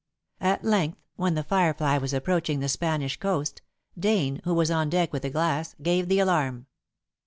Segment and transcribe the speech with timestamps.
[0.39, 3.61] At length, when The Firefly was approaching the Spanish coast,
[3.95, 6.65] Dane, who was on deck with a glass, gave the alarm.